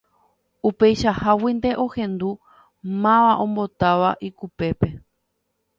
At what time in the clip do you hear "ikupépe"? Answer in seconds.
4.29-4.87